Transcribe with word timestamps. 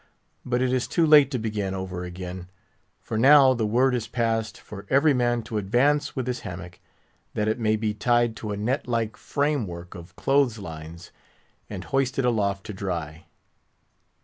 But 0.43 0.63
it 0.63 0.73
is 0.73 0.87
too 0.87 1.05
late 1.05 1.29
to 1.29 1.37
begin 1.37 1.75
over 1.75 2.03
again; 2.03 2.49
for 2.99 3.19
now 3.19 3.53
the 3.53 3.67
word 3.67 3.93
is 3.93 4.07
passed 4.07 4.59
for 4.59 4.87
every 4.89 5.13
man 5.13 5.43
to 5.43 5.59
advance 5.59 6.15
with 6.15 6.25
his 6.25 6.39
hammock, 6.39 6.79
that 7.35 7.47
it 7.47 7.59
may 7.59 7.75
be 7.75 7.93
tied 7.93 8.35
to 8.37 8.51
a 8.51 8.57
net 8.57 8.87
like 8.87 9.15
frame 9.15 9.67
work 9.67 9.93
of 9.93 10.15
clothes 10.15 10.57
lines, 10.57 11.11
and 11.69 11.83
hoisted 11.83 12.25
aloft 12.25 12.65
to 12.65 12.73
dry. 12.73 13.25